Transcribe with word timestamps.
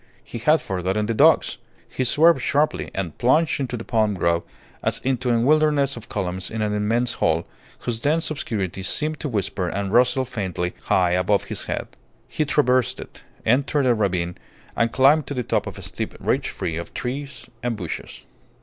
He 0.23 0.39
had 0.39 0.61
forgotten 0.61 1.05
the 1.05 1.13
dogs. 1.13 1.59
He 1.87 2.03
swerved 2.03 2.41
sharply, 2.41 2.89
and 2.95 3.15
plunged 3.19 3.59
into 3.59 3.77
the 3.77 3.83
palm 3.83 4.15
grove, 4.15 4.41
as 4.81 4.97
into 5.03 5.29
a 5.29 5.39
wilderness 5.39 5.95
of 5.95 6.09
columns 6.09 6.49
in 6.49 6.63
an 6.63 6.73
immense 6.73 7.13
hall, 7.21 7.45
whose 7.81 7.99
dense 8.01 8.31
obscurity 8.31 8.81
seemed 8.81 9.19
to 9.19 9.29
whisper 9.29 9.69
and 9.69 9.93
rustle 9.93 10.25
faintly 10.25 10.73
high 10.85 11.11
above 11.11 11.43
his 11.43 11.65
head. 11.65 11.87
He 12.27 12.45
traversed 12.45 12.99
it, 12.99 13.21
entered 13.45 13.85
a 13.85 13.93
ravine, 13.93 14.39
and 14.75 14.91
climbed 14.91 15.27
to 15.27 15.35
the 15.35 15.43
top 15.43 15.67
of 15.67 15.77
a 15.77 15.83
steep 15.83 16.15
ridge 16.19 16.49
free 16.49 16.77
of 16.77 16.95
trees 16.95 17.45
and 17.61 17.77
bushes. 17.77 18.23